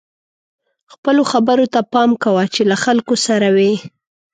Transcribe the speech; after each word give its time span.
خپلو 0.93 1.21
خبرو 1.31 1.65
ته 1.73 1.79
پام 1.93 2.09
کوه 2.23 2.43
چې 2.53 2.61
له 2.69 2.77
خلکو 2.83 3.15
سره 3.27 3.47
وئ. 3.55 3.73